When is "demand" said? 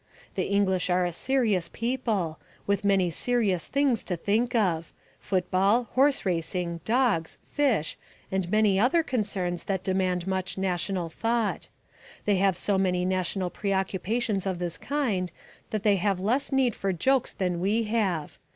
9.83-10.25